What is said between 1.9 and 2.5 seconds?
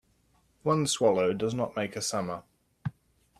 a summer